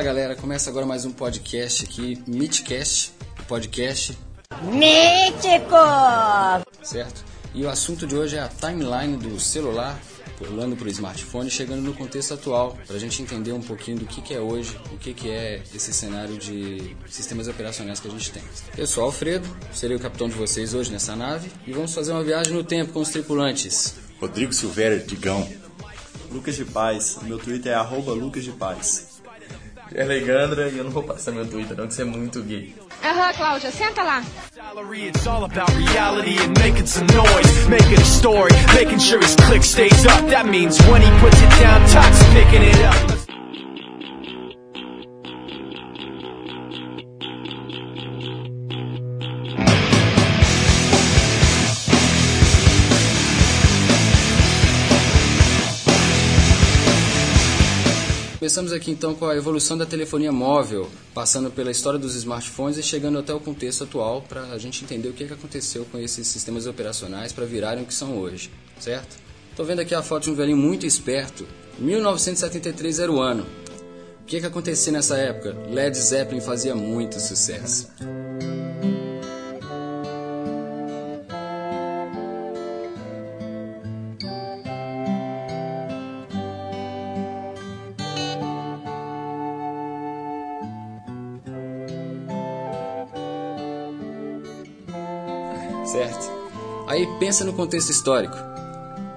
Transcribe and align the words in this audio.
Fala 0.00 0.14
galera, 0.14 0.34
começa 0.34 0.70
agora 0.70 0.86
mais 0.86 1.04
um 1.04 1.12
podcast 1.12 1.84
aqui, 1.84 2.18
Meetcast, 2.26 3.12
podcast. 3.46 4.16
Mítico! 4.62 5.76
Certo? 6.82 7.22
E 7.52 7.62
o 7.66 7.68
assunto 7.68 8.06
de 8.06 8.16
hoje 8.16 8.34
é 8.34 8.40
a 8.40 8.48
timeline 8.48 9.18
do 9.18 9.38
celular 9.38 10.00
pulando 10.38 10.74
para 10.74 10.86
o 10.86 10.90
smartphone, 10.90 11.50
chegando 11.50 11.82
no 11.82 11.92
contexto 11.92 12.32
atual, 12.32 12.78
para 12.86 12.96
a 12.96 12.98
gente 12.98 13.20
entender 13.20 13.52
um 13.52 13.60
pouquinho 13.60 13.98
do 13.98 14.06
que, 14.06 14.22
que 14.22 14.32
é 14.32 14.40
hoje, 14.40 14.74
o 14.90 14.96
que, 14.96 15.12
que 15.12 15.28
é 15.28 15.62
esse 15.74 15.92
cenário 15.92 16.38
de 16.38 16.96
sistemas 17.06 17.46
operacionais 17.46 18.00
que 18.00 18.08
a 18.08 18.10
gente 18.10 18.32
tem. 18.32 18.42
Eu 18.78 18.86
sou 18.86 19.04
Alfredo, 19.04 19.46
serei 19.70 19.98
o 19.98 20.00
capitão 20.00 20.30
de 20.30 20.34
vocês 20.34 20.72
hoje 20.72 20.90
nessa 20.90 21.14
nave 21.14 21.52
e 21.66 21.72
vamos 21.74 21.92
fazer 21.92 22.12
uma 22.12 22.24
viagem 22.24 22.54
no 22.54 22.64
tempo 22.64 22.94
com 22.94 23.00
os 23.00 23.10
tripulantes. 23.10 23.96
Rodrigo 24.18 24.54
Silveira, 24.54 24.98
Digão. 24.98 25.46
Lucas 26.32 26.56
de 26.56 26.64
Paz, 26.64 27.18
meu 27.22 27.38
Twitter 27.38 27.72
é 27.72 27.74
arroba 27.74 28.14
Lucas 28.14 28.44
de 28.44 28.52
Paz. 28.52 29.09
É 29.94 30.04
Legandra 30.04 30.68
e 30.68 30.78
eu 30.78 30.84
não 30.84 30.90
vou 30.90 31.02
passar 31.02 31.32
meu 31.32 31.46
Twitter, 31.46 31.76
não, 31.76 31.86
que 31.86 31.94
você 31.94 32.02
é 32.02 32.04
muito 32.04 32.42
gay. 32.42 32.74
Aham, 33.04 33.32
Cláudia, 33.32 33.70
senta 33.70 34.02
lá. 34.02 34.22
It's 34.92 35.26
all 35.26 35.44
about 35.44 35.72
reality 35.76 36.36
and 36.38 36.56
making 36.58 36.86
some 36.86 37.06
noise, 37.08 37.68
making 37.68 37.98
a 37.98 38.04
story, 38.04 38.52
making 38.74 38.98
sure 38.98 39.20
his 39.20 39.34
click 39.46 39.62
stays 39.62 40.06
up. 40.06 40.28
That 40.30 40.46
means 40.46 40.78
when 40.88 41.02
he 41.02 41.10
puts 41.20 41.40
it 41.40 41.50
down, 41.60 41.80
Tox 41.88 42.22
picking 42.32 42.62
it 42.62 42.76
up. 42.84 43.19
Começamos 58.50 58.72
aqui 58.72 58.90
então 58.90 59.14
com 59.14 59.26
a 59.26 59.36
evolução 59.36 59.78
da 59.78 59.86
telefonia 59.86 60.32
móvel, 60.32 60.90
passando 61.14 61.52
pela 61.52 61.70
história 61.70 62.00
dos 62.00 62.16
smartphones 62.16 62.78
e 62.78 62.82
chegando 62.82 63.16
até 63.16 63.32
o 63.32 63.38
contexto 63.38 63.84
atual 63.84 64.22
para 64.22 64.42
a 64.42 64.58
gente 64.58 64.82
entender 64.82 65.08
o 65.08 65.12
que, 65.12 65.24
que 65.24 65.32
aconteceu 65.32 65.84
com 65.84 65.96
esses 65.98 66.26
sistemas 66.26 66.66
operacionais 66.66 67.32
para 67.32 67.46
virarem 67.46 67.84
o 67.84 67.86
que 67.86 67.94
são 67.94 68.18
hoje, 68.18 68.50
certo? 68.80 69.16
Estou 69.52 69.64
vendo 69.64 69.78
aqui 69.78 69.94
a 69.94 70.02
foto 70.02 70.24
de 70.24 70.30
um 70.32 70.34
velhinho 70.34 70.56
muito 70.56 70.84
esperto. 70.84 71.46
1973 71.78 72.98
era 72.98 73.12
o 73.12 73.20
ano. 73.20 73.46
O 74.22 74.24
que, 74.24 74.40
que 74.40 74.46
acontecia 74.46 74.92
nessa 74.92 75.16
época? 75.16 75.56
Led 75.70 75.96
Zeppelin 75.96 76.40
fazia 76.40 76.74
muito 76.74 77.20
sucesso. 77.20 77.86
Pensa 97.30 97.44
no 97.44 97.52
contexto 97.52 97.90
histórico. 97.90 98.34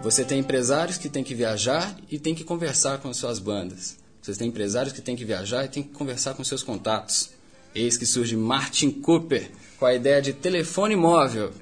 Você 0.03 0.23
tem 0.23 0.37
empresários 0.37 0.99
que 0.99 1.09
têm 1.09 1.23
que 1.23 1.33
viajar 1.33 1.95
e 2.11 2.19
têm 2.19 2.35
que 2.35 2.43
conversar 2.43 2.99
com 2.99 3.09
as 3.09 3.17
suas 3.17 3.39
bandas. 3.39 3.97
Você 4.21 4.35
tem 4.35 4.49
empresários 4.49 4.93
que 4.93 5.01
têm 5.01 5.15
que 5.15 5.25
viajar 5.25 5.65
e 5.65 5.67
têm 5.67 5.81
que 5.81 5.89
conversar 5.89 6.35
com 6.35 6.43
seus 6.43 6.61
contatos. 6.61 7.31
Eis 7.73 7.97
que 7.97 8.05
surge 8.05 8.37
Martin 8.37 8.91
Cooper 8.91 9.49
com 9.79 9.87
a 9.87 9.95
ideia 9.95 10.21
de 10.21 10.31
telefone 10.31 10.95
móvel. 10.95 11.53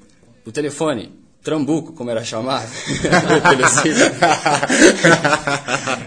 O 0.44 0.52
telefone, 0.52 1.10
trambuco, 1.42 1.94
como 1.94 2.10
era 2.10 2.22
chamado. 2.22 2.68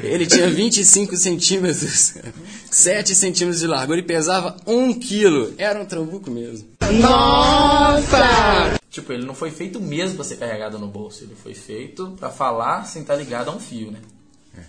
Ele 0.04 0.28
tinha 0.28 0.48
25 0.48 1.18
centímetros, 1.18 2.14
7 2.70 3.16
centímetros 3.16 3.62
de 3.62 3.68
largura 3.68 4.00
e 4.00 4.04
pesava 4.04 4.56
1 4.68 4.94
quilo. 5.00 5.56
Era 5.58 5.82
um 5.82 5.86
trambuco 5.86 6.30
mesmo. 6.30 6.68
Tipo, 8.96 9.12
ele 9.12 9.26
não 9.26 9.36
foi 9.36 9.52
feito 9.52 9.78
mesmo 9.78 10.16
pra 10.16 10.24
ser 10.24 10.38
carregado 10.38 10.80
no 10.80 10.88
bolso, 10.88 11.26
ele 11.26 11.36
foi 11.36 11.54
feito 11.54 12.12
pra 12.18 12.30
falar 12.30 12.86
sem 12.86 13.02
estar 13.02 13.18
ligado 13.18 13.50
a 13.50 13.54
um 13.54 13.60
fio, 13.60 13.92
né? 13.92 14.00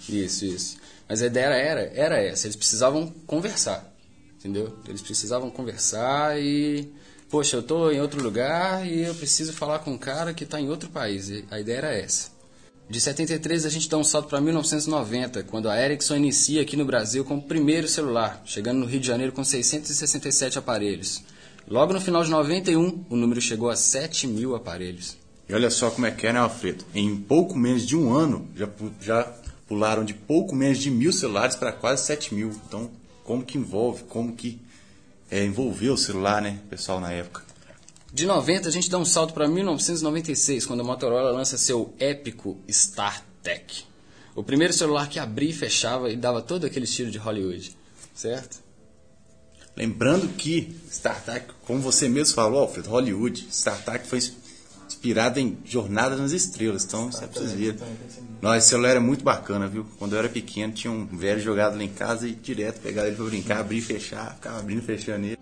Isso, 0.09 0.45
isso. 0.45 0.79
Mas 1.09 1.23
a 1.23 1.27
ideia 1.27 1.45
era, 1.45 1.81
era 1.95 2.19
essa, 2.19 2.49
eles 2.49 2.57
precisavam 2.57 3.09
conversar, 3.25 3.89
entendeu? 4.37 4.77
Eles 4.89 5.01
precisavam 5.01 5.49
conversar 5.49 6.41
e... 6.41 6.93
Poxa, 7.31 7.59
eu 7.59 7.63
tô 7.63 7.89
em 7.93 8.01
outro 8.01 8.21
lugar 8.21 8.85
e 8.85 9.03
eu 9.03 9.15
preciso 9.15 9.53
falar 9.53 9.79
com 9.79 9.93
um 9.93 9.99
cara 9.99 10.35
que 10.35 10.43
está 10.43 10.61
em 10.61 10.69
outro 10.69 10.89
país. 10.89 11.31
A 11.49 11.61
ideia 11.61 11.77
era 11.77 11.95
essa. 11.95 12.31
De 12.91 13.01
73 13.01 13.65
a 13.65 13.69
gente 13.69 13.89
dá 13.89 13.97
um 13.97 14.03
salto 14.03 14.29
para 14.29 14.41
1990, 14.41 15.45
quando 15.45 15.71
a 15.71 15.81
Ericsson 15.81 16.17
inicia 16.17 16.63
aqui 16.63 16.77
no 16.77 16.85
Brasil 16.85 17.25
com 17.25 17.37
o 17.37 17.43
primeiro 17.43 17.87
celular, 17.87 18.43
chegando 18.45 18.81
no 18.81 18.87
Rio 18.87 18.99
de 18.99 19.07
Janeiro 19.07 19.33
com 19.33 19.45
667 19.45 20.59
aparelhos. 20.59 21.23
Logo 21.69 21.93
no 21.93 22.01
final 22.01 22.23
de 22.23 22.31
91, 22.31 23.07
o 23.11 23.17
número 23.17 23.41
chegou 23.41 23.69
a 23.69 23.77
7 23.77 24.29
mil 24.29 24.55
aparelhos. 24.55 25.17
E 25.49 25.55
olha 25.55 25.69
só 25.69 25.91
como 25.91 26.07
é 26.07 26.13
que 26.13 26.27
é, 26.27 26.33
né, 26.33 26.39
Alfredo? 26.39 26.85
Em 26.95 27.17
pouco 27.17 27.59
menos 27.59 27.85
de 27.85 27.97
um 27.97 28.15
ano, 28.15 28.49
já, 28.55 28.69
já 29.01 29.33
pularam 29.67 30.05
de 30.05 30.15
pouco 30.15 30.55
menos 30.55 30.79
de 30.79 30.91
mil 30.91 31.13
celulares 31.13 31.57
para 31.57 31.73
quase 31.73 32.05
7 32.07 32.35
mil. 32.35 32.51
Então, 32.69 32.89
como 33.25 33.45
que 33.45 33.59
envolve, 33.59 34.05
como 34.05 34.35
que 34.35 34.61
é, 35.29 35.45
envolveu 35.45 35.95
o 35.95 35.99
celular, 35.99 36.41
né, 36.41 36.61
pessoal, 36.71 37.01
na 37.01 37.13
época? 37.13 37.43
De 38.13 38.27
90 38.27 38.69
a 38.69 38.73
gente 38.73 38.89
dá 38.89 38.99
um 38.99 39.05
salto 39.05 39.35
para 39.35 39.49
1996, 39.49 40.67
quando 40.67 40.81
a 40.81 40.85
Motorola 40.85 41.33
lança 41.33 41.59
seu 41.59 41.93
épico 41.99 42.57
StarTech. 42.69 43.85
O 44.37 44.43
primeiro 44.45 44.73
celular 44.73 45.09
que 45.09 45.19
abria 45.19 45.51
e 45.51 45.53
fechava 45.53 46.11
e 46.11 46.17
dava 46.17 46.41
todo 46.41 46.65
aquele 46.65 46.85
estilo 46.85 47.11
de 47.11 47.19
Hollywood, 47.19 47.77
certo? 48.15 48.66
Lembrando 49.77 50.29
que 50.29 50.75
StarTAC, 50.91 51.53
como 51.67 51.81
você 51.81 52.09
mesmo 52.09 52.35
falou, 52.35 52.61
Alfredo, 52.61 52.89
Hollywood, 52.89 53.47
StarTAC 53.51 54.07
foi 54.07 54.21
inspirado 54.89 55.39
em 55.39 55.59
Jornada 55.67 56.17
nas 56.17 56.33
Estrelas, 56.33 56.85
então 56.85 57.13
você 57.13 57.27
precisa 57.27 57.55
ver. 57.55 57.77
Nossa, 58.41 58.57
esse 58.57 58.69
celular 58.69 58.91
era 58.91 59.01
muito 59.01 59.23
bacana, 59.23 59.69
viu? 59.69 59.87
Quando 59.99 60.15
eu 60.15 60.19
era 60.19 60.31
pequeno, 60.31 60.73
tinha 60.73 60.91
um 60.91 61.05
velho 61.05 61.41
jogado 61.41 61.77
lá 61.77 61.85
em 61.85 61.93
casa 61.93 62.27
e 62.27 62.33
direto 62.33 62.81
pegava 62.81 63.07
ele 63.09 63.17
pra 63.17 63.27
brincar, 63.27 63.59
abrir 63.59 63.79
e 63.79 63.83
fechar, 63.83 64.35
ficava 64.37 64.59
abrindo 64.59 64.79
e 64.79 64.87
fechando 64.87 65.27
ele. 65.27 65.39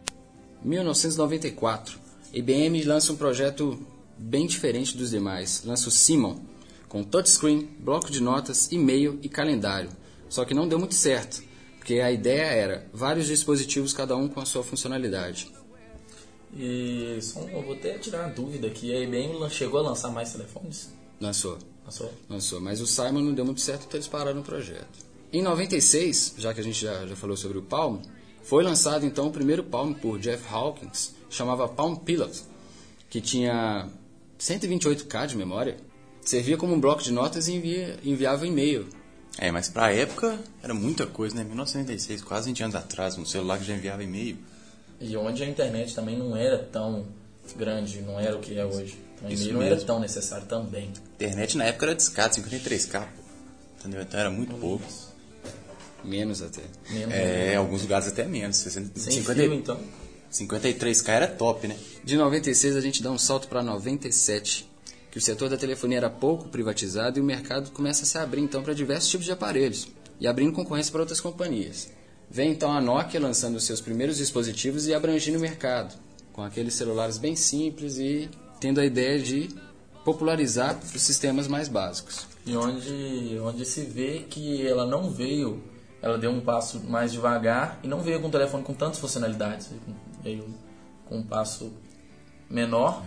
1994, 0.65 1.97
a 2.33 2.37
IBM 2.37 2.83
lança 2.83 3.12
um 3.12 3.17
projeto 3.17 3.78
bem 4.19 4.49
diferente 4.49 4.97
dos 4.97 5.11
demais. 5.11 5.62
Lança 5.65 5.89
o 5.89 5.93
Simon, 5.93 6.41
com 6.89 7.05
touchscreen, 7.05 7.69
bloco 7.78 8.11
de 8.11 8.21
notas, 8.21 8.73
e-mail 8.73 9.21
e 9.23 9.28
calendário. 9.28 9.91
Só 10.28 10.44
que 10.44 10.55
não 10.55 10.67
deu 10.67 10.78
muito 10.78 10.94
certo, 10.94 11.44
porque 11.84 12.00
a 12.00 12.11
ideia 12.11 12.45
era 12.45 12.87
vários 12.95 13.27
dispositivos, 13.27 13.93
cada 13.93 14.17
um 14.17 14.27
com 14.27 14.41
a 14.41 14.47
sua 14.47 14.65
funcionalidade. 14.65 15.53
E 16.56 17.19
só 17.21 17.41
eu 17.41 17.61
vou 17.61 17.75
até 17.75 17.99
tirar 17.99 18.21
uma 18.21 18.31
dúvida 18.31 18.69
aqui, 18.69 18.91
a 18.91 19.00
IBM 19.00 19.50
chegou 19.50 19.81
a 19.81 19.83
lançar 19.83 20.11
mais 20.11 20.33
telefones? 20.33 20.91
Lançou. 21.21 21.59
Lançou? 21.84 22.11
lançou, 22.27 22.59
mas 22.59 22.81
o 22.81 22.87
Simon 22.87 23.21
não 23.21 23.34
deu 23.34 23.44
muito 23.44 23.61
certo, 23.61 23.84
então 23.87 23.99
eles 23.99 24.09
pararam 24.09 24.41
o 24.41 24.43
projeto. 24.43 24.89
Em 25.31 25.43
96, 25.43 26.37
já 26.39 26.55
que 26.55 26.61
a 26.61 26.65
gente 26.65 26.81
já, 26.81 27.06
já 27.06 27.15
falou 27.15 27.37
sobre 27.37 27.59
o 27.59 27.62
Palm, 27.62 27.99
foi 28.43 28.65
lançado 28.65 29.05
então 29.05 29.27
o 29.27 29.31
primeiro 29.31 29.62
Palm 29.62 29.93
por 29.93 30.19
Jeff 30.19 30.43
Hawkins, 30.50 31.15
chamava 31.28 31.69
Palm 31.69 31.97
Pilot, 31.97 32.44
que 33.11 33.21
tinha 33.21 33.91
128K 34.41 35.27
de 35.27 35.37
memória, 35.37 35.77
servia 36.23 36.56
como 36.56 36.73
um 36.73 36.81
bloco 36.81 37.03
de 37.03 37.12
notas 37.12 37.47
e 37.47 37.53
envia, 37.53 37.99
enviava 38.03 38.47
e-mail. 38.47 38.89
É, 39.39 39.50
mas 39.50 39.69
pra 39.69 39.93
época 39.93 40.39
era 40.62 40.72
muita 40.72 41.06
coisa, 41.06 41.34
né? 41.34 41.43
1996, 41.45 42.22
quase 42.22 42.49
20 42.49 42.62
anos 42.65 42.77
atrás, 42.77 43.19
um 43.19 43.27
celular 43.27 43.59
que 43.59 43.65
já 43.65 43.75
enviava 43.75 44.03
e-mail. 44.03 44.37
E 45.00 45.17
onde 45.17 45.43
a 45.43 45.47
internet 45.47 45.95
também 45.95 46.17
não 46.17 46.37
era 46.37 46.59
tão 46.59 47.06
grande, 47.56 48.00
não 48.00 48.19
era 48.19 48.37
o 48.37 48.41
que 48.41 48.59
é 48.59 48.64
hoje. 48.64 48.97
Então, 49.17 49.29
Isso 49.31 49.44
e-mail 49.44 49.59
não 49.59 49.62
era 49.62 49.81
tão 49.81 50.00
necessário 50.00 50.47
também. 50.47 50.93
Internet 51.14 51.56
na 51.56 51.64
época 51.64 51.87
era 51.87 51.94
discado, 51.94 52.35
53k, 52.35 53.00
pô. 53.00 53.23
Entendeu? 53.81 54.03
Então 54.03 54.20
era 54.20 54.31
muito 54.31 54.55
pouco. 54.55 54.85
Menos 56.05 56.43
até. 56.43 56.62
Mesmo 56.91 57.12
É, 57.12 57.56
alguns 57.56 57.82
lugares 57.82 58.06
até 58.06 58.25
menos. 58.25 58.59
60, 58.59 58.99
sem 59.00 59.12
50 59.14 59.43
fio, 59.43 59.55
então. 59.55 59.81
53k 60.32 61.09
era 61.09 61.26
top, 61.26 61.67
né? 61.69 61.76
De 62.05 62.17
96 62.17 62.76
a 62.76 62.81
gente 62.81 63.03
dá 63.03 63.11
um 63.11 63.19
salto 63.19 63.49
para 63.49 63.62
97, 63.62 64.69
que 65.14 65.19
o 65.19 65.22
setor 65.22 65.49
da 65.49 65.56
telefonia 65.56 65.99
era 65.99 66.11
pouco 66.11 66.49
privatizado 66.49 67.20
e 67.20 67.22
o 67.22 67.25
mercado 67.25 67.70
começa 67.70 68.02
a 68.02 68.05
se 68.05 68.19
abrir 68.19 68.40
então 68.40 68.64
para 68.64 68.75
diversos 68.75 69.08
tipos 69.08 69.25
de 69.25 69.31
aparelhos 69.31 69.87
e 70.19 70.26
abrindo 70.26 70.52
concorrência 70.52 70.90
para 70.90 71.02
outras 71.02 71.20
companhias. 71.20 71.88
Vem 72.28 72.50
então 72.50 72.72
a 72.72 72.81
Nokia 72.81 73.20
lançando 73.20 73.61
seus 73.61 73.81
primeiros 73.81 74.16
dispositivos 74.16 74.88
e 74.88 74.93
abrangindo 74.93 75.38
o 75.38 75.40
mercado, 75.40 75.94
com 76.32 76.43
aqueles 76.43 76.75
celulares 76.75 77.16
bem 77.16 77.37
simples 77.37 77.96
e 77.96 78.28
tendo 78.58 78.81
a 78.81 78.84
ideia 78.84 79.20
de 79.20 79.50
popularizar 80.05 80.81
os 80.82 81.00
sistemas 81.02 81.46
mais 81.46 81.69
básicos. 81.69 82.26
E 82.44 82.56
onde, 82.56 83.38
onde 83.40 83.64
se 83.64 83.82
vê 83.82 84.26
que 84.28 84.66
ela 84.66 84.84
não 84.84 85.12
veio, 85.12 85.62
ela 86.02 86.19
deu 86.19 86.32
um 86.32 86.40
passo 86.40 86.81
mais 86.81 87.12
devagar 87.12 87.78
e 87.84 87.87
não 87.87 88.00
veio 88.00 88.20
com 88.20 88.26
um 88.26 88.32
telefone 88.32 88.64
com 88.64 88.75
tantas 88.75 88.99
funcionalidades. 88.99 89.70
Veio 90.25 90.52
com 91.08 91.19
um 91.19 91.22
passo 91.22 91.72
menor, 92.50 93.05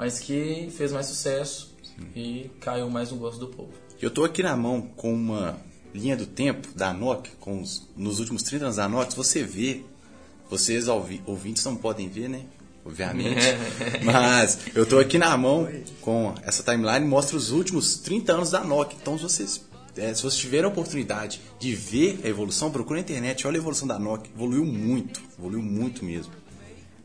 mas 0.00 0.18
que 0.18 0.70
fez 0.74 0.90
mais 0.92 1.04
sucesso 1.06 1.74
e 2.16 2.50
caiu 2.58 2.88
mais 2.88 3.10
no 3.10 3.18
gosto 3.18 3.38
do 3.40 3.48
povo. 3.48 3.68
Eu 4.00 4.10
tô 4.10 4.24
aqui 4.24 4.42
na 4.42 4.56
mão 4.56 4.80
com 4.80 5.12
uma 5.12 5.58
linha 5.94 6.16
do 6.16 6.24
tempo 6.24 6.68
da 6.74 6.90
Nokia, 6.90 7.30
com 7.38 7.60
os, 7.60 7.86
nos 7.94 8.18
últimos 8.18 8.42
30 8.42 8.64
anos 8.64 8.76
da 8.76 8.88
Nokia, 8.88 9.14
você 9.14 9.44
vê, 9.44 9.82
vocês 10.48 10.88
ouvi- 10.88 11.20
ouvintes 11.26 11.62
não 11.66 11.76
podem 11.76 12.08
ver, 12.08 12.30
né? 12.30 12.44
Obviamente. 12.82 13.44
Mas 14.02 14.58
eu 14.74 14.86
tô 14.86 14.98
aqui 14.98 15.18
na 15.18 15.36
mão 15.36 15.68
com 16.00 16.32
essa 16.44 16.62
timeline 16.62 17.06
mostra 17.06 17.36
os 17.36 17.50
últimos 17.50 17.98
30 17.98 18.32
anos 18.32 18.50
da 18.50 18.64
Nokia. 18.64 18.96
Então, 19.02 19.18
se 19.18 19.22
vocês, 19.24 19.68
é, 19.98 20.14
se 20.14 20.22
vocês 20.22 20.36
tiverem 20.40 20.64
a 20.64 20.68
oportunidade 20.68 21.42
de 21.58 21.74
ver 21.74 22.20
a 22.24 22.28
evolução, 22.28 22.70
procura 22.70 22.96
na 23.00 23.02
internet, 23.02 23.46
olha 23.46 23.58
a 23.58 23.60
evolução 23.60 23.86
da 23.86 23.98
Nokia. 23.98 24.32
Evoluiu 24.34 24.64
muito, 24.64 25.20
evoluiu 25.38 25.62
muito 25.62 26.02
mesmo. 26.06 26.32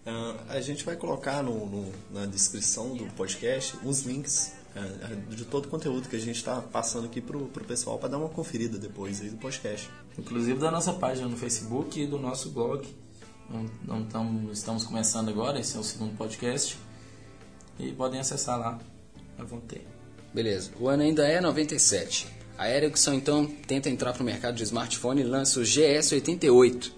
Ah, 0.06 0.36
a 0.50 0.62
gente 0.62 0.84
vai 0.86 0.96
colocar 0.96 1.42
no- 1.42 1.66
no- 1.66 1.92
na 2.12 2.26
descrição 2.26 2.96
do 2.96 3.06
podcast 3.14 3.76
os 3.84 4.02
links 4.02 4.52
ah, 4.76 5.16
de 5.34 5.46
todo 5.46 5.66
o 5.66 5.70
conteúdo 5.70 6.08
que 6.10 6.16
a 6.16 6.20
gente 6.20 6.36
está 6.36 6.62
passando 6.62 7.06
aqui 7.06 7.22
pro, 7.22 7.48
pro 7.48 7.64
pessoal 7.64 7.98
para 7.98 8.10
dar 8.10 8.18
uma 8.18 8.30
conferida 8.30 8.78
depois 8.78 9.22
aí 9.22 9.30
do 9.30 9.38
podcast. 9.38 9.90
Inclusive 10.18 10.60
da 10.60 10.70
nossa 10.70 10.94
página 10.94 11.28
no 11.28 11.38
Facebook 11.38 12.00
e 12.00 12.06
do 12.06 12.20
nosso 12.20 12.50
blog. 12.52 12.86
Não, 13.50 13.66
não 13.84 14.04
tamo- 14.06 14.52
estamos 14.52 14.84
começando 14.84 15.30
agora, 15.30 15.60
esse 15.60 15.76
é 15.78 15.80
o 15.80 15.84
segundo 15.84 16.16
podcast. 16.18 16.78
E 17.80 17.92
podem 17.94 18.20
acessar 18.20 18.60
lá 18.60 18.80
à 19.38 19.44
vontade. 19.44 19.82
Beleza. 20.34 20.72
O 20.80 20.88
ano 20.88 21.04
ainda 21.04 21.26
é 21.28 21.40
97. 21.42 22.28
A 22.58 22.70
Ericsson 22.70 23.14
então 23.14 23.46
tenta 23.46 23.90
entrar 23.90 24.14
para 24.14 24.22
o 24.22 24.26
mercado 24.26 24.56
de 24.56 24.64
smartphone 24.64 25.22
e 25.22 25.24
lança 25.24 25.60
o 25.60 25.64
GS88, 25.64 26.92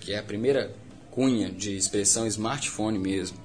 que 0.00 0.12
é 0.12 0.18
a 0.18 0.22
primeira 0.22 0.74
cunha 1.16 1.50
de 1.50 1.74
expressão 1.74 2.26
smartphone 2.26 2.98
mesmo. 2.98 3.38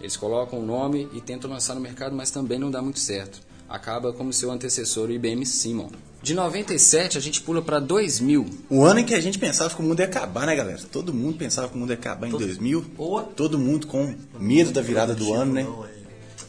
Eles 0.00 0.16
colocam 0.16 0.60
o 0.60 0.64
nome 0.64 1.08
e 1.12 1.20
tentam 1.20 1.50
lançar 1.50 1.74
no 1.74 1.80
mercado, 1.80 2.14
mas 2.14 2.30
também 2.30 2.56
não 2.58 2.70
dá 2.70 2.80
muito 2.80 3.00
certo. 3.00 3.40
Acaba 3.68 4.12
como 4.12 4.32
seu 4.32 4.50
antecessor, 4.52 5.08
o 5.08 5.12
IBM 5.12 5.44
Simon. 5.44 5.88
De 6.22 6.34
97 6.34 7.18
a 7.18 7.20
gente 7.20 7.40
pula 7.42 7.60
para 7.60 7.80
2000. 7.80 8.46
O 8.70 8.84
ano 8.84 9.00
em 9.00 9.04
que 9.04 9.14
a 9.14 9.20
gente 9.20 9.38
pensava 9.40 9.74
que 9.74 9.80
o 9.80 9.84
mundo 9.84 9.98
ia 9.98 10.06
acabar, 10.06 10.46
né, 10.46 10.54
galera? 10.54 10.80
Todo 10.92 11.12
mundo 11.12 11.36
pensava 11.36 11.68
que 11.68 11.74
o 11.74 11.78
mundo 11.78 11.90
ia 11.90 11.96
acabar 11.96 12.28
em 12.28 12.30
2000. 12.30 12.84
Ou- 12.96 13.22
Todo 13.24 13.58
mundo 13.58 13.88
com 13.88 14.14
medo 14.38 14.70
da 14.70 14.80
virada 14.80 15.14
do 15.14 15.34
ano, 15.34 15.52
né? 15.52 15.66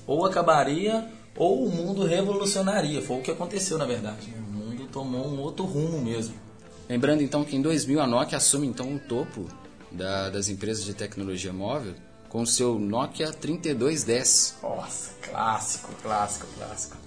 Ou 0.06 0.26
acabaria, 0.26 1.08
ou 1.36 1.66
o 1.66 1.72
mundo 1.72 2.06
revolucionaria. 2.06 3.02
Foi 3.02 3.18
o 3.18 3.22
que 3.22 3.32
aconteceu, 3.32 3.78
na 3.80 3.86
verdade. 3.86 4.32
O 4.38 4.54
mundo 4.54 4.88
tomou 4.92 5.28
um 5.28 5.40
outro 5.40 5.66
rumo 5.66 6.00
mesmo. 6.02 6.36
Lembrando 6.88 7.22
então 7.24 7.44
que 7.44 7.56
em 7.56 7.62
2000 7.62 8.00
a 8.00 8.06
Nokia 8.08 8.38
assume 8.38 8.68
então 8.68 8.94
o 8.96 9.00
topo 9.00 9.46
da- 9.92 10.30
das 10.30 10.50
empresas 10.50 10.84
de 10.86 10.94
tecnologia 10.94 11.52
móvel 11.54 11.94
com 12.30 12.42
o 12.42 12.48
seu 12.48 12.78
Nokia 12.78 13.32
3210. 13.32 14.56
Nossa, 14.62 15.12
clássico, 15.22 15.90
clássico, 16.02 16.46
clássico. 16.58 16.98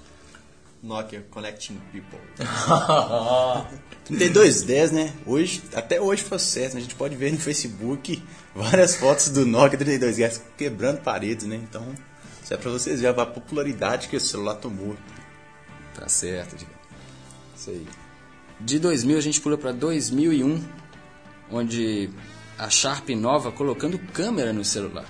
Nokia 0.82 1.26
Connecting 1.30 1.78
People. 1.92 2.18
3210, 4.06 4.90
né? 4.92 5.12
Hoje, 5.26 5.62
até 5.74 6.00
hoje 6.00 6.22
foi 6.22 6.38
sucesso, 6.38 6.74
né? 6.74 6.80
A 6.80 6.82
gente 6.82 6.94
pode 6.94 7.14
ver 7.16 7.32
no 7.32 7.38
Facebook 7.38 8.22
várias 8.54 8.96
fotos 8.96 9.28
do 9.30 9.44
Nokia 9.46 9.78
3210 9.78 10.42
quebrando 10.56 11.00
paredes, 11.02 11.46
né? 11.46 11.56
Então, 11.56 11.86
isso 12.42 12.54
é 12.54 12.56
pra 12.56 12.70
vocês 12.70 13.00
verem 13.00 13.20
a 13.20 13.26
popularidade 13.26 14.08
que 14.08 14.16
esse 14.16 14.28
celular 14.28 14.54
tomou. 14.54 14.96
Tá 15.94 16.08
certo, 16.08 16.56
Diego. 16.56 16.72
Isso 17.54 17.70
aí. 17.70 17.86
De 18.58 18.78
2000 18.78 19.18
a 19.18 19.20
gente 19.20 19.40
pula 19.40 19.58
para 19.58 19.72
2001, 19.72 20.62
onde 21.50 22.08
a 22.60 22.68
Sharp 22.68 23.08
inova 23.08 23.50
colocando 23.50 23.98
câmera 23.98 24.52
no 24.52 24.62
celular. 24.62 25.06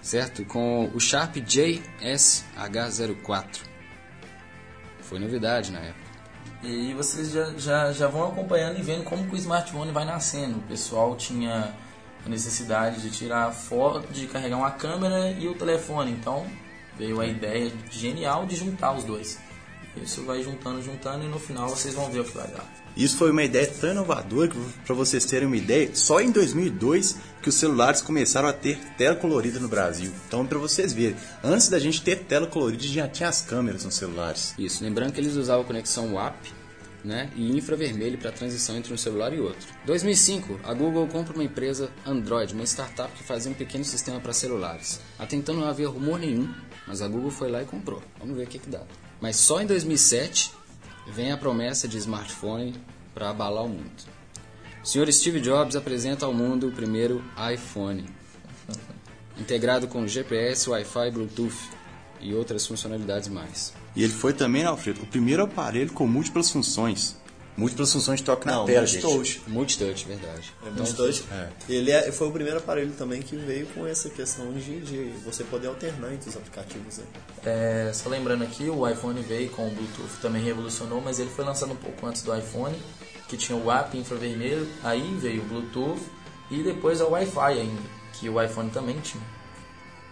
Certo? 0.00 0.42
Com 0.46 0.90
o 0.94 0.98
Sharp 0.98 1.36
JSH04. 1.36 3.60
Foi 5.02 5.18
novidade 5.18 5.70
na 5.70 5.80
época. 5.80 6.06
E 6.62 6.94
vocês 6.94 7.30
já, 7.30 7.52
já, 7.58 7.92
já 7.92 8.08
vão 8.08 8.28
acompanhando 8.28 8.78
e 8.78 8.82
vendo 8.82 9.04
como 9.04 9.30
o 9.30 9.36
smartphone 9.36 9.92
vai 9.92 10.06
nascendo. 10.06 10.56
O 10.56 10.62
pessoal 10.62 11.14
tinha 11.14 11.74
a 12.24 12.28
necessidade 12.28 13.02
de 13.02 13.10
tirar 13.10 13.52
foto, 13.52 14.10
de 14.10 14.26
carregar 14.26 14.56
uma 14.56 14.70
câmera 14.70 15.32
e 15.32 15.46
o 15.46 15.54
telefone. 15.54 16.10
Então 16.10 16.46
veio 16.96 17.20
a 17.20 17.26
ideia 17.26 17.70
genial 17.90 18.46
de 18.46 18.56
juntar 18.56 18.92
os 18.92 19.04
dois. 19.04 19.38
Isso 19.94 20.24
vai 20.24 20.42
juntando, 20.42 20.80
juntando 20.80 21.22
e 21.22 21.28
no 21.28 21.38
final 21.38 21.68
vocês 21.68 21.94
vão 21.94 22.10
ver 22.10 22.20
o 22.20 22.24
que 22.24 22.34
vai 22.34 22.48
dar. 22.48 22.85
Isso 22.96 23.18
foi 23.18 23.30
uma 23.30 23.44
ideia 23.44 23.66
tão 23.66 23.90
inovadora 23.90 24.48
que, 24.48 24.58
para 24.86 24.94
vocês 24.94 25.24
terem 25.26 25.46
uma 25.46 25.56
ideia, 25.56 25.90
só 25.92 26.20
em 26.20 26.30
2002 26.30 27.16
que 27.42 27.50
os 27.50 27.54
celulares 27.54 28.00
começaram 28.00 28.48
a 28.48 28.52
ter 28.52 28.78
tela 28.96 29.14
colorida 29.14 29.60
no 29.60 29.68
Brasil. 29.68 30.10
Então, 30.26 30.46
para 30.46 30.58
vocês 30.58 30.92
verem, 30.94 31.16
antes 31.44 31.68
da 31.68 31.78
gente 31.78 32.00
ter 32.00 32.24
tela 32.24 32.46
colorida, 32.46 32.82
já 32.82 33.06
tinha 33.06 33.28
as 33.28 33.42
câmeras 33.42 33.84
nos 33.84 33.94
celulares. 33.94 34.54
Isso, 34.58 34.82
lembrando 34.82 35.12
que 35.12 35.20
eles 35.20 35.36
usavam 35.36 35.64
conexão 35.64 36.14
WAP 36.14 36.36
né, 37.04 37.30
e 37.36 37.56
infravermelho 37.56 38.18
para 38.18 38.30
a 38.30 38.32
transição 38.32 38.76
entre 38.76 38.92
um 38.92 38.96
celular 38.96 39.32
e 39.32 39.40
outro. 39.40 39.68
2005, 39.84 40.60
a 40.64 40.74
Google 40.74 41.06
compra 41.06 41.34
uma 41.34 41.44
empresa 41.44 41.90
Android, 42.04 42.54
uma 42.54 42.64
startup 42.64 43.12
que 43.12 43.22
fazia 43.22 43.50
um 43.50 43.54
pequeno 43.54 43.84
sistema 43.84 44.18
para 44.20 44.32
celulares. 44.32 45.00
Até 45.18 45.36
então 45.36 45.54
não 45.54 45.68
havia 45.68 45.88
rumor 45.88 46.18
nenhum, 46.18 46.52
mas 46.86 47.02
a 47.02 47.08
Google 47.08 47.30
foi 47.30 47.50
lá 47.50 47.62
e 47.62 47.66
comprou. 47.66 48.02
Vamos 48.18 48.36
ver 48.36 48.44
o 48.44 48.46
que, 48.46 48.58
que 48.58 48.68
dá. 48.68 48.82
Mas 49.20 49.36
só 49.36 49.60
em 49.60 49.66
2007 49.66 50.52
vem 51.06 51.32
a 51.32 51.36
promessa 51.36 51.86
de 51.86 51.96
smartphone 51.98 52.74
para 53.14 53.30
abalar 53.30 53.64
o 53.64 53.68
mundo. 53.68 53.90
O 54.82 54.86
senhor 54.86 55.10
Steve 55.12 55.40
Jobs 55.40 55.74
apresenta 55.74 56.26
ao 56.26 56.32
mundo 56.32 56.68
o 56.68 56.72
primeiro 56.72 57.24
iPhone, 57.52 58.06
integrado 59.38 59.88
com 59.88 60.06
GPS, 60.06 60.68
Wi-Fi, 60.70 61.10
Bluetooth 61.10 61.70
e 62.20 62.34
outras 62.34 62.66
funcionalidades 62.66 63.28
mais. 63.28 63.72
E 63.94 64.02
ele 64.02 64.12
foi 64.12 64.32
também, 64.32 64.64
Alfredo, 64.64 65.02
o 65.02 65.06
primeiro 65.06 65.42
aparelho 65.42 65.92
com 65.92 66.06
múltiplas 66.06 66.50
funções. 66.50 67.16
Múltiplas 67.56 67.90
funções 67.90 68.20
de 68.20 68.26
toque 68.26 68.44
na 68.46 68.52
Não, 68.52 68.64
tela, 68.66 68.80
multitouch. 68.80 69.32
gente. 69.38 69.48
Multitouch, 69.50 70.04
verdade. 70.06 70.52
É 70.66 70.70
multitouch. 70.70 71.24
Ele 71.68 71.90
é- 71.90 72.12
foi 72.12 72.28
o 72.28 72.32
primeiro 72.32 72.58
aparelho 72.58 72.92
também 72.92 73.22
que 73.22 73.34
veio 73.34 73.66
com 73.68 73.86
essa 73.86 74.10
questão 74.10 74.52
de, 74.52 74.80
de 74.80 75.04
você 75.24 75.42
poder 75.42 75.68
alternar 75.68 76.12
entre 76.12 76.28
os 76.28 76.36
aplicativos. 76.36 76.98
Né? 76.98 77.04
É, 77.46 77.90
só 77.94 78.10
lembrando 78.10 78.44
aqui, 78.44 78.68
o 78.68 78.86
iPhone 78.86 79.20
veio 79.22 79.48
com 79.50 79.66
o 79.66 79.70
Bluetooth, 79.70 80.20
também 80.20 80.42
revolucionou, 80.44 81.00
mas 81.00 81.18
ele 81.18 81.30
foi 81.30 81.46
lançado 81.46 81.72
um 81.72 81.76
pouco 81.76 82.06
antes 82.06 82.20
do 82.22 82.36
iPhone, 82.36 82.76
que 83.26 83.38
tinha 83.38 83.56
o 83.56 83.64
WAP 83.64 83.94
infravermelho, 83.96 84.68
aí 84.84 85.16
veio 85.18 85.40
o 85.40 85.46
Bluetooth 85.46 86.00
e 86.50 86.62
depois 86.62 87.00
o 87.00 87.08
Wi-Fi 87.08 87.58
ainda, 87.58 87.82
que 88.12 88.28
o 88.28 88.40
iPhone 88.42 88.68
também 88.68 89.00
tinha. 89.00 89.24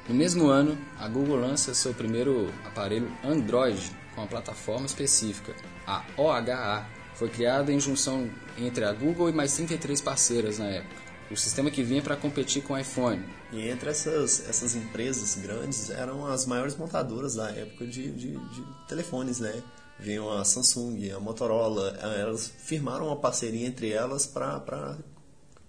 No 0.08 0.14
mesmo 0.14 0.48
ano, 0.48 0.79
a 0.98 1.06
Google 1.08 1.36
lança 1.36 1.74
seu 1.74 1.93
primeiro 1.93 2.51
aparelho 2.65 3.10
Android 3.22 3.93
com 4.15 4.22
a 4.22 4.27
plataforma 4.27 4.86
específica, 4.86 5.55
a 5.86 6.03
OHA. 6.17 6.86
Foi 7.15 7.29
criada 7.29 7.73
em 7.73 7.79
junção 7.79 8.29
entre 8.59 8.85
a 8.85 8.93
Google 8.93 9.31
e 9.31 9.33
mais 9.33 9.55
33 9.55 10.01
parceiras 10.01 10.59
na 10.59 10.67
época. 10.67 11.03
O 11.31 11.37
sistema 11.37 11.71
que 11.71 11.83
vinha 11.83 12.03
para 12.03 12.17
competir 12.17 12.63
com 12.63 12.75
o 12.75 12.79
iPhone. 12.79 13.25
E 13.53 13.69
entre 13.69 13.89
essas, 13.91 14.49
essas 14.49 14.75
empresas 14.75 15.37
grandes 15.37 15.91
eram 15.91 16.27
as 16.27 16.44
maiores 16.44 16.77
montadoras 16.77 17.37
da 17.37 17.51
época 17.51 17.87
de, 17.87 18.11
de, 18.11 18.37
de 18.37 18.65
telefones, 18.89 19.39
né? 19.41 19.63
Vinham 19.99 20.31
a 20.31 20.44
Samsung, 20.44 21.11
a 21.13 21.21
Motorola, 21.21 21.97
eh, 22.03 22.21
elas 22.21 22.49
firmaram 22.59 23.06
uma 23.06 23.17
parceria 23.17 23.67
entre 23.67 23.91
elas 23.91 24.27
para 24.27 24.99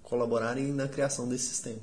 colaborarem 0.02 0.74
na 0.74 0.88
criação 0.88 1.30
desse 1.30 1.46
sistema. 1.46 1.80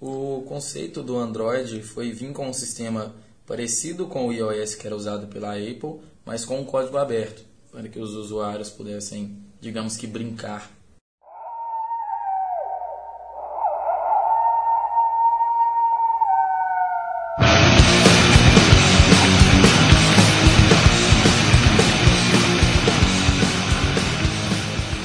O 0.00 0.42
conceito 0.46 1.02
do 1.02 1.16
Android 1.16 1.82
foi 1.82 2.12
vir 2.12 2.32
com 2.32 2.48
um 2.48 2.52
sistema 2.52 3.14
parecido 3.46 4.06
com 4.06 4.26
o 4.26 4.32
iOS 4.32 4.74
que 4.74 4.86
era 4.86 4.94
usado 4.94 5.26
pela 5.28 5.54
Apple, 5.54 6.00
mas 6.24 6.44
com 6.44 6.60
um 6.60 6.64
código 6.64 6.98
aberto, 6.98 7.44
para 7.74 7.88
que 7.88 7.98
os 7.98 8.14
usuários 8.14 8.70
pudessem, 8.70 9.36
digamos 9.60 9.96
que, 9.96 10.06
brincar. 10.06 10.70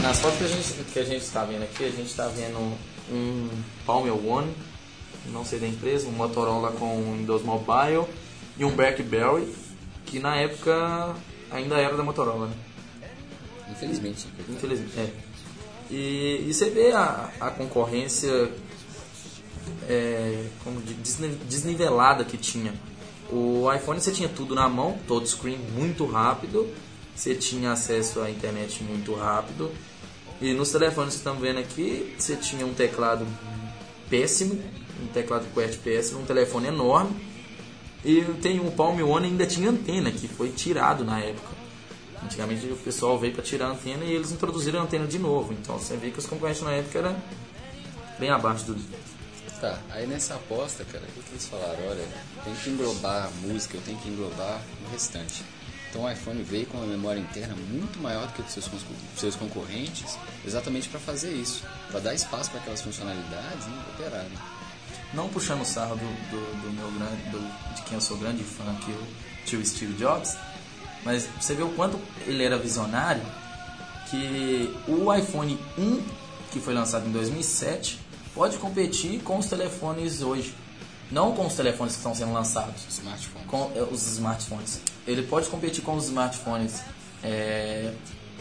Nas 0.04 0.20
fotos 0.20 0.38
que 0.38 0.44
a 0.44 0.48
gente 0.48 0.84
que 0.94 1.00
a 1.00 1.04
gente 1.04 1.24
está 1.24 1.44
vendo 1.46 1.64
aqui, 1.64 1.86
a 1.86 1.90
gente 1.90 2.06
está 2.06 2.28
vendo 2.28 2.60
um 3.12 3.50
Palm 3.84 4.08
One, 4.28 4.54
não 5.34 5.44
sei 5.44 5.58
da 5.58 5.66
empresa, 5.66 6.08
um 6.08 6.12
Motorola 6.12 6.72
com 6.74 7.16
Windows 7.18 7.42
Mobile 7.42 8.06
e 8.60 8.64
um 8.64 8.76
BlackBerry, 8.76 9.52
que 10.06 10.20
na 10.20 10.36
época 10.36 11.16
ainda 11.52 11.78
era 11.78 11.96
da 11.96 12.04
Motorola, 12.04 12.48
né? 12.48 12.54
Infelizmente. 13.72 14.28
Infelizmente, 14.50 15.00
é. 15.00 15.12
E, 15.92 16.46
e 16.48 16.54
você 16.54 16.70
vê 16.70 16.92
a, 16.92 17.30
a 17.40 17.50
concorrência 17.52 18.52
é, 19.88 20.46
como 20.64 20.82
de- 20.82 20.94
desni- 20.96 21.40
desnivelada 21.48 22.24
que 22.24 22.38
tinha. 22.38 22.74
O 23.32 23.72
iPhone 23.74 24.00
você 24.02 24.12
tinha 24.12 24.30
tudo 24.30 24.56
na 24.56 24.68
mão, 24.68 24.98
touchscreen 25.08 25.58
muito 25.76 26.06
rápido, 26.06 26.68
você 27.16 27.36
tinha 27.36 27.72
acesso 27.72 28.22
à 28.22 28.30
internet 28.30 28.84
muito 28.84 29.14
rápido. 29.14 29.72
E 30.42 30.54
nos 30.54 30.72
telefones 30.72 31.14
que 31.14 31.18
estamos 31.20 31.42
vendo 31.42 31.60
aqui, 31.60 32.16
você 32.18 32.36
tinha 32.36 32.66
um 32.66 32.74
teclado 32.74 33.26
péssimo, 34.10 34.62
um 35.04 35.08
teclado 35.08 35.46
QWERTY 35.54 35.78
péssimo, 35.80 36.22
um 36.22 36.26
telefone 36.26 36.68
enorme. 36.68 37.12
E 38.04 38.22
tem 38.42 38.60
o 38.60 38.72
Palm 38.72 39.02
One 39.02 39.28
ainda 39.28 39.46
tinha 39.46 39.70
antena, 39.70 40.12
que 40.12 40.28
foi 40.28 40.50
tirado 40.52 41.04
na 41.04 41.20
época. 41.20 41.60
Antigamente 42.24 42.66
o 42.68 42.76
pessoal 42.78 43.18
veio 43.18 43.34
para 43.34 43.44
tirar 43.44 43.68
a 43.68 43.72
antena 43.72 44.04
e 44.04 44.12
eles 44.12 44.32
introduziram 44.32 44.80
a 44.80 44.84
antena 44.84 45.08
de 45.08 45.20
novo. 45.20 45.54
Então 45.54 45.78
você 45.78 45.96
vê 45.98 46.10
que 46.12 46.20
os 46.20 46.26
concorrentes 46.26 46.62
na 46.62 46.72
época 46.72 47.00
eram 47.00 47.16
bem 48.18 48.30
abaixo 48.30 48.66
do. 48.66 49.00
Tá, 49.60 49.78
aí 49.90 50.08
nessa 50.08 50.36
aposta, 50.36 50.86
cara, 50.86 51.04
o 51.04 51.24
que 51.24 51.32
eles 51.32 51.48
falaram? 51.48 51.86
Olha, 51.90 52.08
tem 52.46 52.56
que 52.56 52.70
englobar 52.70 53.26
a 53.26 53.30
música, 53.46 53.76
eu 53.76 53.82
tenho 53.82 53.98
que 53.98 54.08
englobar 54.08 54.62
o 54.88 54.92
restante. 54.92 55.44
Então 55.90 56.04
o 56.04 56.12
iPhone 56.12 56.42
veio 56.44 56.66
com 56.68 56.78
uma 56.78 56.88
memória 56.88 57.20
interna 57.20 57.56
muito 57.56 58.00
maior 58.00 58.28
do 58.28 58.34
que 58.34 58.42
os 58.42 58.52
seus, 58.52 58.70
seus 59.18 59.36
concorrentes, 59.36 60.18
exatamente 60.46 60.88
para 60.88 61.00
fazer 61.00 61.32
isso, 61.32 61.64
para 61.90 62.00
dar 62.00 62.14
espaço 62.14 62.52
para 62.52 62.60
aquelas 62.60 62.82
funcionalidades 62.82 63.66
né, 63.66 63.84
operarem. 63.96 64.59
Não 65.14 65.28
puxando 65.30 65.62
o 65.62 65.66
sarro 65.66 65.96
do, 65.96 66.06
do, 66.30 66.62
do 66.62 66.72
meu 66.74 66.92
grande, 66.92 67.22
do- 67.32 67.74
de 67.76 67.82
quem 67.84 67.96
eu 67.96 68.02
sou 68.02 68.18
grande 68.18 68.44
fã, 68.44 68.64
que 68.86 68.92
o 68.92 69.08
tio 69.46 69.66
Steve 69.66 69.94
Jobs, 69.94 70.38
mas 71.04 71.28
você 71.40 71.56
vê 71.56 71.64
o 71.64 71.70
quanto 71.70 72.00
ele 72.28 72.44
era 72.44 72.58
visionário, 72.58 73.22
que 74.10 74.74
o 74.88 75.14
iPhone 75.14 75.60
1, 75.78 76.02
que 76.52 76.60
foi 76.60 76.74
lançado 76.74 77.08
em 77.08 77.12
2007, 77.12 78.00
pode 78.34 78.58
competir 78.58 79.22
com 79.22 79.38
os 79.38 79.46
telefones 79.48 80.22
hoje. 80.22 80.54
Não 81.12 81.32
com 81.34 81.48
os 81.48 81.56
telefones 81.56 81.94
que 81.94 82.00
estão 82.00 82.14
sendo 82.14 82.34
lançados, 82.34 82.84
Smartphone. 82.90 83.46
com 83.46 83.72
é, 83.76 83.82
os 83.82 84.06
smartphones. 84.14 84.80
Ele 85.08 85.24
pode 85.24 85.48
competir 85.48 85.84
com 85.84 85.96
os 85.96 86.06
smartphones 86.06 86.82
é, 87.24 87.92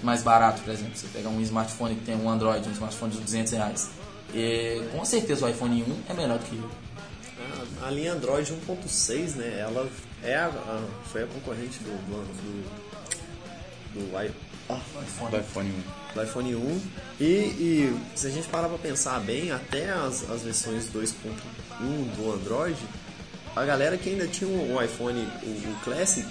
mais 0.02 0.22
baratos, 0.22 0.62
por 0.62 0.72
exemplo. 0.74 0.94
Você 0.94 1.06
pegar 1.08 1.30
um 1.30 1.40
smartphone 1.40 1.94
que 1.94 2.04
tem 2.04 2.14
um 2.14 2.28
Android, 2.28 2.68
um 2.68 2.72
smartphone 2.72 3.12
de 3.12 3.20
200 3.20 3.52
reais. 3.54 3.88
E, 4.34 4.82
com 4.92 5.04
certeza 5.04 5.46
o 5.46 5.48
iPhone 5.48 5.82
1 5.82 6.02
é 6.10 6.14
melhor 6.14 6.38
do 6.38 6.44
que 6.44 6.54
ele. 6.54 6.68
A, 7.82 7.86
a 7.86 7.90
linha 7.90 8.12
Android 8.12 8.52
1.6, 8.52 9.36
né? 9.36 9.58
Ela 9.60 9.88
é 10.22 10.34
a, 10.36 10.46
a- 10.46 10.84
foi 11.10 11.22
a 11.22 11.26
concorrente 11.26 11.78
do 11.80 11.90
do, 11.90 12.24
do, 13.94 14.10
do 14.10 14.22
i- 14.24 14.30
ah, 14.68 14.80
Do 15.30 15.36
iPhone 15.38 15.70
1. 15.70 16.14
do 16.14 16.22
iPhone 16.22 16.54
1 16.56 16.80
e, 17.20 17.24
e 17.24 18.00
se 18.14 18.26
a 18.26 18.30
gente 18.30 18.48
parar 18.48 18.68
pra 18.68 18.76
pensar 18.78 19.18
bem, 19.20 19.50
até 19.50 19.88
as, 19.90 20.28
as 20.30 20.42
versões 20.42 20.84
2.1 20.92 22.16
do 22.16 22.32
Android, 22.32 22.76
a 23.56 23.64
galera 23.64 23.96
que 23.96 24.10
ainda 24.10 24.26
tinha 24.26 24.48
o 24.50 24.82
iPhone, 24.82 25.20
o, 25.42 25.46
o 25.70 25.80
Classic, 25.84 26.26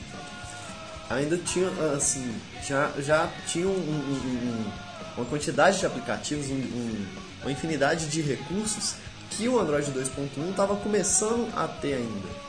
ainda 1.10 1.38
tinha, 1.38 1.68
assim, 1.96 2.36
já, 2.68 2.92
já 3.00 3.27
tinha 3.48 3.68
um- 3.68 3.72
um- 3.72 3.74
um- 3.74 4.66
um- 4.68 4.72
uma 5.18 5.25
quantidade 5.25 5.80
de 5.80 5.86
aplicativos, 5.86 6.48
um- 6.50 6.54
um- 6.56 7.06
uma 7.41 7.51
infinidade 7.51 8.08
de 8.08 8.22
recursos 8.22 8.96
que 9.32 9.48
o 9.48 9.60
Android 9.60 9.91
2.1 9.91 10.50
estava 10.51 10.75
começando 10.75 11.48
a 11.56 11.67
ter 11.67 11.96
ainda. 11.96 12.48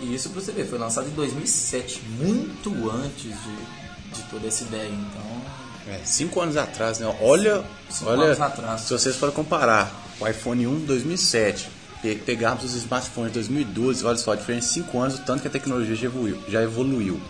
E 0.00 0.14
isso 0.14 0.30
pra 0.30 0.40
você 0.40 0.52
ver, 0.52 0.66
foi 0.66 0.78
lançado 0.78 1.08
em 1.08 1.12
2007, 1.12 2.00
muito 2.18 2.90
antes 2.90 3.22
de, 3.24 4.16
de 4.16 4.22
toda 4.30 4.46
essa 4.46 4.62
ideia. 4.64 4.88
Então, 4.88 5.92
É, 5.92 6.00
cinco 6.04 6.40
anos 6.40 6.56
atrás, 6.56 6.98
né? 6.98 7.16
Olha, 7.20 7.64
Cinco 7.90 8.10
olha 8.10 8.24
anos 8.26 8.40
atrás. 8.40 8.82
se 8.82 8.92
vocês 8.92 9.16
forem 9.16 9.34
comparar 9.34 9.92
o 10.20 10.26
iPhone 10.28 10.66
1 10.66 10.84
2007, 10.84 11.68
pe- 12.00 12.14
pegarmos 12.14 12.62
os 12.64 12.74
smartphones 12.74 13.32
de 13.32 13.38
2012, 13.40 14.04
olha 14.04 14.16
só, 14.18 14.32
a 14.32 14.36
diferença 14.36 14.68
de 14.68 14.74
5 14.74 15.00
anos, 15.00 15.14
o 15.16 15.22
tanto 15.22 15.42
que 15.42 15.48
a 15.48 15.50
tecnologia 15.50 15.96
já 15.96 16.06
evoluiu, 16.06 16.38
já 16.48 16.62
evoluiu. 16.62 17.20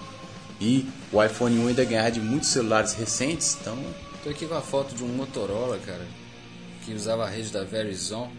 E 0.61 0.87
o 1.12 1.23
iPhone 1.25 1.58
1 1.58 1.68
ainda 1.68 1.85
ganhar 1.85 2.11
de 2.11 2.20
muitos 2.20 2.49
celulares 2.50 2.92
recentes, 2.92 3.56
então 3.61 3.78
Tô 4.25 4.28
aqui 4.30 4.44
com 4.47 4.56
a 4.56 4.61
foto 4.61 4.94
de 4.94 5.04
um 5.04 5.08
Motorola, 5.08 5.78
cara, 5.87 6.04
que 6.88 6.95
usava 6.95 7.26
a 7.26 7.28
rede 7.28 7.50
da 7.50 7.64
Verizon 7.64 8.33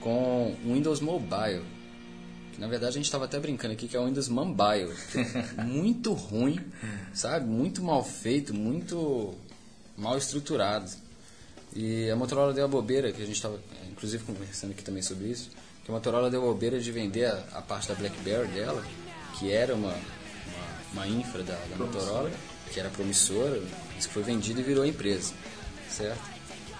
com 0.00 0.56
o 0.64 0.72
Windows 0.72 1.00
Mobile. 1.00 1.62
Que 2.54 2.60
na 2.60 2.66
verdade 2.66 2.92
a 2.92 2.96
gente 2.96 3.04
estava 3.04 3.26
até 3.26 3.38
brincando 3.38 3.74
aqui 3.74 3.86
que 3.86 3.94
é 3.94 4.00
o 4.00 4.06
Windows 4.06 4.28
Mobile. 4.28 4.94
que 5.10 5.18
é 5.60 5.60
muito 5.62 6.14
ruim, 6.14 6.58
sabe? 7.12 7.44
Muito 7.44 7.82
mal 7.82 8.02
feito, 8.02 8.54
muito 8.54 9.34
mal 9.96 10.16
estruturado. 10.16 10.90
E 11.74 12.08
a 12.10 12.16
Motorola 12.16 12.54
deu 12.54 12.64
a 12.64 12.68
bobeira, 12.68 13.12
que 13.12 13.22
a 13.22 13.26
gente 13.26 13.36
estava 13.36 13.60
inclusive 13.90 14.24
conversando 14.24 14.70
aqui 14.70 14.82
também 14.82 15.02
sobre 15.02 15.26
isso, 15.26 15.50
que 15.84 15.90
a 15.90 15.94
Motorola 15.94 16.30
deu 16.30 16.42
a 16.42 16.46
bobeira 16.46 16.80
de 16.80 16.90
vender 16.90 17.26
a, 17.26 17.44
a 17.52 17.62
parte 17.62 17.88
da 17.88 17.94
BlackBerry 17.94 18.48
dela, 18.48 18.82
que 19.38 19.52
era 19.52 19.74
uma, 19.74 19.92
uma, 19.92 20.92
uma 20.94 21.08
infra 21.08 21.42
da, 21.42 21.54
da 21.54 21.76
Motorola, 21.76 22.30
que 22.72 22.80
era 22.80 22.88
promissora, 22.88 23.62
isso 23.98 24.08
foi 24.08 24.22
vendido 24.22 24.60
e 24.60 24.62
virou 24.62 24.84
empresa, 24.84 25.34
certo? 25.90 26.22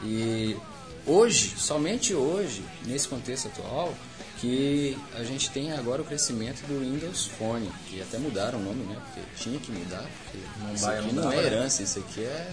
E 0.02 0.56
hoje, 1.06 1.54
somente 1.56 2.14
hoje, 2.14 2.62
nesse 2.84 3.08
contexto 3.08 3.48
atual, 3.48 3.94
que 4.38 4.98
a 5.14 5.22
gente 5.22 5.50
tem 5.50 5.72
agora 5.72 6.02
o 6.02 6.04
crescimento 6.04 6.66
do 6.66 6.80
Windows 6.80 7.26
Phone, 7.38 7.70
que 7.88 8.02
até 8.02 8.18
mudaram 8.18 8.58
o 8.58 8.62
nome, 8.62 8.84
né? 8.84 8.96
Porque 9.06 9.20
tinha 9.36 9.58
que 9.58 9.70
mudar, 9.70 10.04
porque 10.24 10.38
isso 10.74 10.84
vai, 10.84 10.98
aqui 10.98 11.12
não 11.14 11.24
não 11.24 11.32
é 11.32 11.36
pra- 11.36 11.44
herança, 11.44 11.82
isso 11.82 11.98
aqui 12.00 12.24
é 12.24 12.50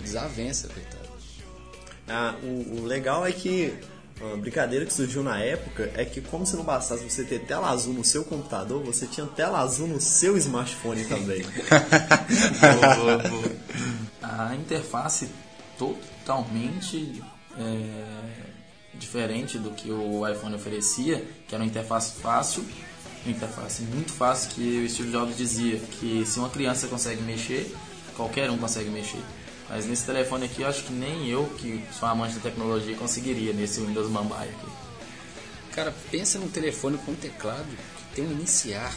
desavença, 0.00 0.68
coitado. 0.68 1.02
Ah, 2.08 2.34
o, 2.42 2.80
o 2.80 2.84
legal 2.84 3.24
é 3.24 3.30
que 3.32 3.72
a 4.20 4.36
brincadeira 4.36 4.84
que 4.84 4.92
surgiu 4.92 5.22
na 5.22 5.38
época 5.38 5.90
é 5.94 6.04
que 6.04 6.20
como 6.20 6.44
se 6.44 6.56
não 6.56 6.64
bastasse 6.64 7.08
você 7.08 7.24
ter 7.24 7.40
tela 7.44 7.70
azul 7.70 7.94
no 7.94 8.04
seu 8.04 8.24
computador, 8.24 8.82
você 8.82 9.06
tinha 9.06 9.26
tela 9.26 9.60
azul 9.60 9.86
no 9.86 10.00
seu 10.00 10.36
smartphone 10.36 11.04
também. 11.04 11.42
a 14.22 14.54
interface 14.54 15.28
totalmente 15.78 17.22
é, 17.58 18.52
diferente 18.94 19.58
do 19.58 19.70
que 19.70 19.90
o 19.90 20.26
iPhone 20.28 20.54
oferecia, 20.54 21.24
que 21.46 21.54
era 21.54 21.62
uma 21.62 21.68
interface 21.68 22.20
fácil, 22.20 22.64
uma 23.24 23.34
interface 23.34 23.82
muito 23.82 24.12
fácil, 24.12 24.50
que 24.50 24.84
o 24.84 24.90
Steve 24.90 25.10
Jobs 25.10 25.36
dizia 25.36 25.78
que 25.78 26.24
se 26.26 26.38
uma 26.38 26.50
criança 26.50 26.88
consegue 26.88 27.22
mexer, 27.22 27.74
qualquer 28.16 28.50
um 28.50 28.58
consegue 28.58 28.90
mexer. 28.90 29.22
Mas 29.68 29.86
nesse 29.86 30.04
telefone 30.04 30.46
aqui, 30.46 30.62
eu 30.62 30.68
acho 30.68 30.84
que 30.84 30.92
nem 30.92 31.28
eu, 31.28 31.46
que 31.58 31.82
sou 31.98 32.08
amante 32.08 32.34
da 32.34 32.40
tecnologia, 32.40 32.94
conseguiria 32.96 33.52
nesse 33.52 33.80
Windows 33.80 34.10
Mobile 34.10 34.50
aqui. 34.50 34.72
Cara, 35.72 35.94
pensa 36.10 36.38
num 36.38 36.48
telefone 36.48 36.98
com 36.98 37.14
teclado 37.14 37.66
que 37.66 38.16
tem 38.16 38.26
um 38.26 38.32
iniciar. 38.32 38.94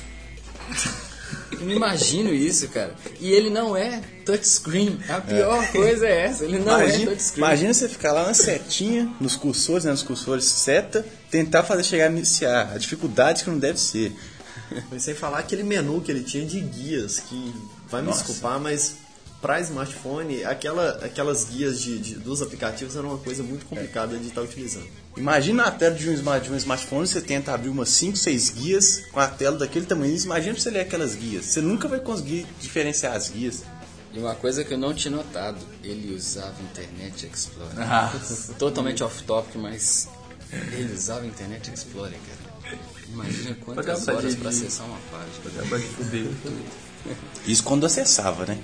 Eu 1.51 1.65
não 1.65 1.71
imagino 1.71 2.33
isso, 2.33 2.67
cara. 2.69 2.95
E 3.19 3.31
ele 3.31 3.49
não 3.49 3.75
é 3.75 4.01
touchscreen. 4.25 4.99
A 5.07 5.21
pior 5.21 5.71
coisa 5.71 6.07
é 6.07 6.25
essa. 6.25 6.43
Ele 6.43 6.59
não 6.59 6.79
é 6.79 6.83
imagina, 6.85 7.11
touchscreen. 7.11 7.45
imagina 7.45 7.73
você 7.73 7.89
ficar 7.89 8.11
lá 8.11 8.25
na 8.27 8.33
setinha, 8.33 9.11
nos 9.19 9.35
cursores, 9.35 9.85
né, 9.85 9.91
nos 9.91 10.03
cursores 10.03 10.45
seta, 10.45 11.05
tentar 11.31 11.63
fazer 11.63 11.83
chegar 11.83 12.07
a 12.07 12.11
iniciar. 12.11 12.71
A 12.73 12.77
dificuldade 12.77 13.43
que 13.43 13.49
não 13.49 13.59
deve 13.59 13.79
ser. 13.79 14.13
Mas 14.91 15.03
sem 15.03 15.13
falar 15.13 15.39
aquele 15.39 15.63
menu 15.63 16.01
que 16.01 16.11
ele 16.11 16.23
tinha 16.23 16.45
de 16.45 16.59
guias, 16.59 17.19
que 17.19 17.53
vai 17.89 18.01
me 18.01 18.07
Nossa. 18.07 18.23
desculpar, 18.23 18.59
mas 18.59 18.95
para 19.45 19.59
smartphone, 19.61 20.43
aquela, 20.43 20.89
aquelas 21.05 21.43
guias 21.45 21.79
de, 21.79 21.99
de- 21.99 22.15
dos 22.15 22.41
aplicativos 22.41 22.95
eram 22.95 23.09
uma 23.09 23.19
coisa 23.19 23.43
muito 23.43 23.63
complicada 23.67 24.17
de 24.17 24.27
estar 24.27 24.41
utilizando. 24.41 24.87
Imagina 25.15 25.65
a 25.65 25.71
tela 25.71 25.93
de 25.93 26.09
um, 26.09 26.15
de 26.39 26.51
um 26.51 26.55
smartphone, 26.57 27.05
você 27.05 27.21
tenta 27.21 27.53
abrir 27.53 27.69
umas 27.69 27.89
5, 27.89 28.17
6 28.17 28.49
guias 28.49 29.03
com 29.11 29.19
a 29.19 29.27
tela 29.27 29.55
daquele 29.55 29.85
tamanho. 29.85 30.17
Imagina 30.17 30.57
você 30.57 30.71
ler 30.71 30.79
aquelas 30.79 31.13
guias. 31.13 31.45
Você 31.45 31.61
nunca 31.61 31.87
vai 31.87 31.99
conseguir 31.99 32.47
diferenciar 32.59 33.13
as 33.15 33.29
guias. 33.29 33.61
E 34.11 34.17
uma 34.17 34.33
coisa 34.33 34.63
que 34.63 34.73
eu 34.73 34.79
não 34.79 34.95
tinha 34.95 35.15
notado, 35.15 35.59
ele 35.83 36.15
usava 36.15 36.55
Internet 36.63 37.29
Explorer. 37.31 37.73
Ah. 37.77 38.11
Totalmente 38.57 39.03
off-topic, 39.03 39.57
mas 39.57 40.07
ele 40.71 40.91
usava 40.91 41.23
Internet 41.23 41.71
Explorer, 41.71 42.17
cara. 42.17 42.79
Imagina 43.13 43.55
quantas 43.63 44.07
horas 44.07 44.33
para 44.33 44.49
acessar 44.49 44.87
uma 44.87 44.97
página. 45.11 46.25
Isso 47.45 47.63
quando 47.63 47.85
acessava, 47.85 48.45
né? 48.47 48.57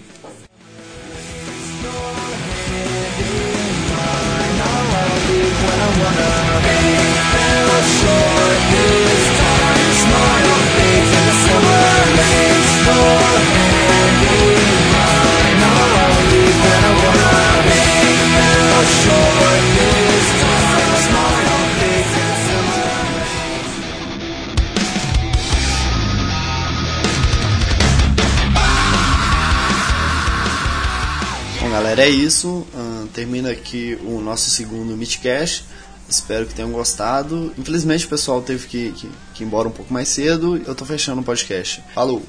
Bom, 31.61 31.69
galera, 31.69 32.01
é 32.03 32.09
isso. 32.09 32.65
Ahn, 32.73 33.05
termina 33.13 33.51
aqui 33.51 33.95
o 34.03 34.19
nosso 34.19 34.49
segundo 34.49 34.97
Meetcast. 34.97 35.65
Espero 36.11 36.45
que 36.45 36.53
tenham 36.53 36.71
gostado. 36.71 37.53
Infelizmente, 37.57 38.05
o 38.05 38.09
pessoal 38.09 38.41
teve 38.41 38.67
que, 38.67 38.91
que, 38.91 39.09
que 39.33 39.43
ir 39.43 39.47
embora 39.47 39.67
um 39.67 39.71
pouco 39.71 39.93
mais 39.93 40.09
cedo. 40.09 40.61
Eu 40.65 40.75
tô 40.75 40.85
fechando 40.85 41.21
o 41.21 41.23
podcast. 41.23 41.83
Falou! 41.93 42.21